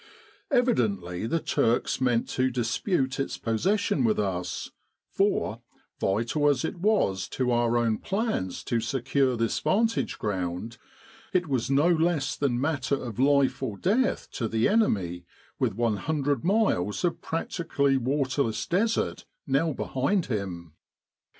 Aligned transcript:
Evidently 0.49 1.27
the 1.27 1.39
Turks 1.39 2.01
meant 2.01 2.27
to 2.29 2.49
dispute 2.49 3.19
its 3.19 3.37
possession 3.37 4.03
with 4.03 4.17
us; 4.17 4.71
For, 5.11 5.61
vital 5.99 6.49
as 6.49 6.65
it 6.65 6.77
was 6.79 7.27
to 7.27 7.51
our 7.51 7.77
own 7.77 7.99
plans 7.99 8.63
to 8.63 8.79
secure 8.79 9.37
this 9.37 9.59
vantage 9.59 10.17
ground, 10.17 10.79
it 11.33 11.47
was 11.47 11.69
no 11.69 11.87
less 11.87 12.35
than 12.35 12.59
matter 12.59 12.95
of 12.95 13.19
life 13.19 13.61
or 13.61 13.77
death 13.77 14.31
to 14.31 14.47
the 14.47 14.67
enemy 14.67 15.23
with 15.59 15.75
100 15.75 16.43
miles 16.43 17.03
of 17.03 17.21
practically 17.21 17.95
waterless 17.95 18.65
desert 18.65 19.25
now 19.45 19.71
behind 19.71 20.25
him. 20.25 20.73